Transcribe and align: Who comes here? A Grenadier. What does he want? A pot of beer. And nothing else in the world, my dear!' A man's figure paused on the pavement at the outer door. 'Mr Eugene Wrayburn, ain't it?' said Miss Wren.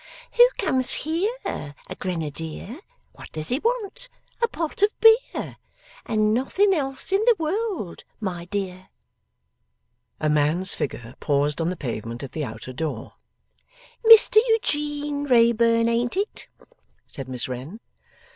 Who 0.31 0.47
comes 0.57 0.91
here? 1.05 1.29
A 1.45 1.75
Grenadier. 1.99 2.79
What 3.13 3.31
does 3.31 3.49
he 3.49 3.59
want? 3.59 4.09
A 4.41 4.47
pot 4.47 4.81
of 4.81 4.89
beer. 4.99 5.57
And 6.07 6.33
nothing 6.33 6.73
else 6.73 7.11
in 7.11 7.21
the 7.25 7.35
world, 7.37 8.03
my 8.19 8.45
dear!' 8.45 8.89
A 10.19 10.27
man's 10.27 10.73
figure 10.73 11.13
paused 11.19 11.61
on 11.61 11.69
the 11.69 11.75
pavement 11.75 12.23
at 12.23 12.31
the 12.31 12.43
outer 12.43 12.73
door. 12.73 13.13
'Mr 14.03 14.37
Eugene 14.47 15.27
Wrayburn, 15.27 15.87
ain't 15.87 16.17
it?' 16.17 16.47
said 17.07 17.29
Miss 17.29 17.47
Wren. 17.47 17.79